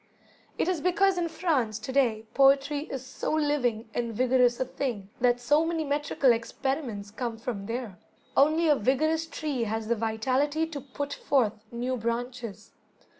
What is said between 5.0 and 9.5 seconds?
that so many metrical experiments come from there. Only a vigorous